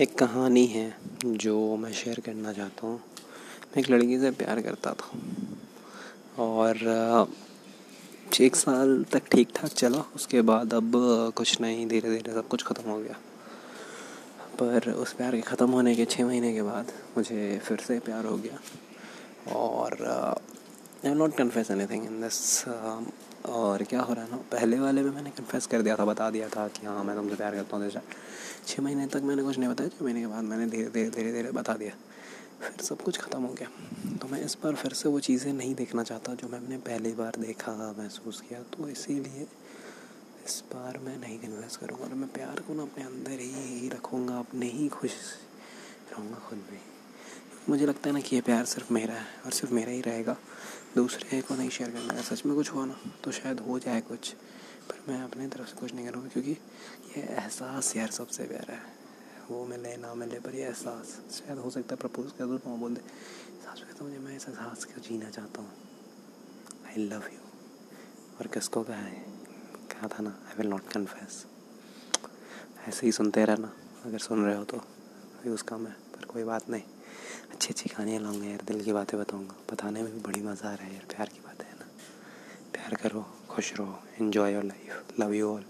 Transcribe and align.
एक 0.00 0.14
कहानी 0.18 0.64
है 0.66 0.96
जो 1.24 1.76
मैं 1.76 1.92
शेयर 1.92 2.18
करना 2.20 2.52
चाहता 2.52 2.86
हूँ। 2.86 2.96
मैं 2.96 3.78
एक 3.78 3.88
लड़की 3.90 4.18
से 4.20 4.30
प्यार 4.30 4.60
करता 4.60 4.92
था 4.92 6.42
और 6.42 6.76
एक 8.40 8.56
साल 8.56 9.04
तक 9.12 9.28
ठीक 9.32 9.48
ठाक 9.56 9.70
चला। 9.72 10.02
उसके 10.14 10.42
बाद 10.42 10.74
अब 10.74 10.92
कुछ 11.36 11.60
नहीं 11.60 11.86
धीरे 11.88 12.10
धीरे 12.10 12.32
सब 12.34 12.48
कुछ 12.48 12.64
ख़त्म 12.64 12.90
हो 12.90 12.98
गया। 12.98 13.16
पर 14.60 14.90
उस 14.92 15.12
प्यार 15.12 15.36
के 15.36 15.40
ख़त्म 15.42 15.70
होने 15.70 15.94
के 15.96 16.04
छः 16.04 16.26
महीने 16.26 16.52
के 16.54 16.62
बाद 16.62 16.92
मुझे 17.16 17.58
फिर 17.64 17.78
से 17.78 17.98
प्यार 18.00 18.24
हो 18.24 18.36
गया 18.36 19.54
और 19.56 19.96
I 21.06 21.12
am 21.12 21.18
not 21.18 21.34
confess 21.36 21.70
anything 21.86 22.04
in 22.04 22.20
this 22.20 22.68
और 22.68 23.82
क्या 23.90 24.00
हो 24.00 24.14
रहा 24.14 24.24
है 24.24 24.30
ना? 24.30 24.36
पहले 24.52 24.78
वाले 24.80 25.02
में 25.02 25.10
मैंने 25.10 25.30
कन्फेस 25.30 25.66
कर 25.66 25.82
दिया 25.82 25.96
था, 25.96 26.04
बता 26.04 26.30
दिया 26.30 26.48
था 26.48 26.66
कि 26.68 26.86
हाँ 26.86 27.04
मैं 27.04 27.14
तुमसे 27.16 27.36
प्यार 27.36 27.54
करता 27.54 27.76
हूँ, 27.76 27.84
जैसा 27.84 28.00
छः 28.66 28.82
महीने 28.82 29.06
तक 29.06 29.22
मैंने 29.24 29.42
कुछ 29.42 29.58
नहीं 29.58 29.68
बताया 29.68 29.88
छः 29.88 30.04
महीने 30.04 30.20
के 30.20 30.26
बाद 30.26 30.44
मैंने 30.44 30.66
धीरे 30.66 30.90
धीरे 30.90 31.10
धीरे 31.10 31.32
धीरे 31.32 31.50
बता 31.52 31.74
दिया। 31.74 31.92
फिर 32.60 32.84
सब 32.84 33.02
कुछ 33.02 33.18
ख़त्म 33.18 33.42
हो 33.42 33.52
गया। 33.52 33.68
तो 34.18 34.28
मैं 34.28 34.44
इस 34.44 34.56
बार 34.62 34.74
फिर 34.74 34.92
से 34.92 35.08
वो 35.08 35.20
चीज़ें 35.20 35.52
नहीं 35.52 35.74
देखना 35.74 36.02
चाहता 36.02 36.34
जो 36.34 36.48
मैंने 36.48 36.78
पहली 36.88 37.12
बार 37.12 37.36
देखा, 37.38 37.72
महसूस 37.98 38.40
किया 38.48 38.62
तो 38.72 38.88
इसीलिए 38.88 39.46
इस 40.46 40.62
बार 40.74 40.98
मैं 41.06 41.16
नहीं 41.20 41.38
कन्वेंस 41.38 41.76
करूँगा। 41.76 42.04
और 42.04 42.14
मैं 42.14 42.28
प्यार 42.32 42.60
को 42.66 42.74
ना 42.74 42.82
अपने 42.82 43.04
अंदर 43.04 43.40
ही 43.40 43.88
रखूँगा, 43.94 44.38
अपने 44.38 44.66
ही 44.68 44.88
खुश 44.88 45.14
रहूँगा 46.12 46.38
खुद 46.48 46.58
में 46.72 46.95
मुझे 47.68 47.86
लगता 47.86 48.08
है 48.08 48.12
ना 48.14 48.20
कि 48.20 48.36
ये 48.36 48.42
प्यार 48.42 48.64
सिर्फ़ 48.64 48.92
मेरा 48.92 49.14
है 49.14 49.26
और 49.44 49.52
सिर्फ़ 49.52 49.74
मेरा 49.74 49.90
ही 49.90 50.00
रहेगा। 50.00 50.36
दूसरे 50.96 51.40
को 51.42 51.54
नहीं 51.54 51.70
शेयर 51.70 51.90
करना 51.90 52.14
है 52.14 52.22
सच 52.22 52.44
में 52.46 52.54
कुछ 52.56 52.70
हुआ 52.72 52.84
ना 52.86 52.96
तो 53.24 53.32
शायद 53.32 53.60
हो 53.60 53.78
जाए 53.78 54.00
कुछ, 54.00 54.32
पर 54.88 55.00
मैं 55.08 55.20
अपनी 55.22 55.46
तरफ़ 55.46 55.68
से 55.68 55.76
कुछ 55.76 55.94
नहीं 55.94 56.06
करूँगा, 56.06 56.28
क्योंकि 56.28 56.50
ये 56.50 57.22
एहसास 57.22 57.96
यार 57.96 58.10
सबसे 58.10 58.44
प्यारा 58.44 58.74
है। 58.74 58.94
वो 59.50 59.64
मिले, 59.66 59.96
ना 59.96 60.14
मिले, 60.14 60.38
पर 60.40 60.54
ये 60.54 60.64
एहसास, 60.64 61.18
शायद 61.32 61.58
हो 61.58 61.70
सकता 61.70 61.94
है 61.94 61.96
प्रपोज 61.98 62.32
कर 62.38 62.46
दो 62.46 62.76
बोल 62.76 62.94
दे 62.94 63.00
सच 63.00 63.82
में 63.82 63.94
तो 63.94 64.04
मुझे, 64.04 64.18
मैं 64.18 64.36
इस 64.36 64.48
एहसास 64.48 64.84
को 64.84 65.00
जीना 65.00 65.30
चाहता 65.30 65.62
हूँ। 65.62 65.70
आई 66.86 67.04
लव 67.04 67.28
यू 67.32 67.40
और 68.38 68.46
किसको 68.46 68.82
कहा? 68.82 68.96
है 68.96 69.24
कहा 69.90 70.08
था 70.08 70.22
ना 70.22 70.30
आई 70.48 70.58
विल 70.58 70.68
नॉट 70.68 70.92
कन्फेस 70.92 71.44
ऐसे 72.88 73.06
ही 73.06 73.12
सुनते 73.12 73.44
रहना, 73.44 73.72
अगर 74.04 74.18
सुन 74.20 74.44
रहे 74.44 74.56
हो 74.56 74.64
तो। 74.64 74.82
कम 75.64 75.86
है 75.86 75.92
पर 76.14 76.24
कोई 76.24 76.44
बात 76.44 76.68
नहीं। 76.70 76.82
अच्छी 77.52 77.68
अच्छी 77.68 77.88
कहानियाँ 77.88 78.20
लाऊँगा 78.22 78.46
यार, 78.46 78.60
दिल 78.66 78.82
की 78.84 78.92
बातें 78.92 79.18
बताऊँगा। 79.20 79.54
बताने 79.72 80.02
में 80.02 80.12
भी 80.12 80.20
बड़ी 80.20 80.42
मज़ा 80.42 80.68
आ 80.68 80.74
रहा 80.74 80.86
है 80.86 80.94
यार, 80.94 81.04
प्यार 81.10 81.28
की 81.28 81.40
बातें 81.40 81.64
है 81.66 81.74
ना। 81.80 81.86
प्यार 82.74 82.94
करो, 83.02 83.24
खुश 83.48 83.72
रहो 83.78 83.98
enjoy 84.20 84.52
your 84.52 84.64
life 84.64 85.20
love 85.20 85.32
you 85.34 85.48
all 85.48 85.64